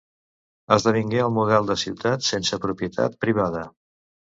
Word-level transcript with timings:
Esdevingué 0.75 1.21
el 1.27 1.37
model 1.37 1.71
de 1.73 1.77
ciutat 1.85 2.29
sense 2.33 2.63
propietat 2.67 3.23
privada. 3.27 3.69